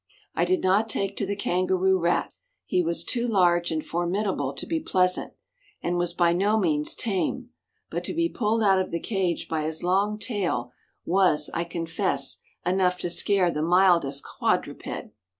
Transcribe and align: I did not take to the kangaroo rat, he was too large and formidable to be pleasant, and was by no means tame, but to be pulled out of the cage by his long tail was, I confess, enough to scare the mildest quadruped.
I 0.33 0.45
did 0.45 0.63
not 0.63 0.89
take 0.89 1.15
to 1.17 1.27
the 1.27 1.35
kangaroo 1.35 1.99
rat, 1.99 2.33
he 2.65 2.81
was 2.81 3.03
too 3.03 3.27
large 3.27 3.69
and 3.69 3.85
formidable 3.85 4.51
to 4.51 4.65
be 4.65 4.79
pleasant, 4.79 5.33
and 5.83 5.95
was 5.95 6.11
by 6.11 6.33
no 6.33 6.57
means 6.57 6.95
tame, 6.95 7.51
but 7.91 8.03
to 8.05 8.15
be 8.15 8.27
pulled 8.27 8.63
out 8.63 8.79
of 8.79 8.89
the 8.89 8.99
cage 8.99 9.47
by 9.47 9.61
his 9.61 9.83
long 9.83 10.17
tail 10.17 10.71
was, 11.05 11.51
I 11.53 11.65
confess, 11.65 12.37
enough 12.65 12.97
to 12.97 13.11
scare 13.11 13.51
the 13.51 13.61
mildest 13.61 14.23
quadruped. 14.23 15.11